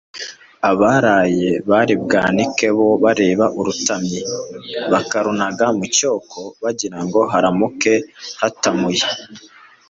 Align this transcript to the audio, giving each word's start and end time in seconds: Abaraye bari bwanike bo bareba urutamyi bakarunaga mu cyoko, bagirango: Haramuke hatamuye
Abaraye 0.71 1.49
bari 1.69 1.93
bwanike 2.03 2.67
bo 2.77 2.89
bareba 3.03 3.45
urutamyi 3.59 4.21
bakarunaga 4.91 5.65
mu 5.77 5.85
cyoko, 5.95 6.39
bagirango: 6.63 7.19
Haramuke 7.31 7.93
hatamuye 8.41 9.05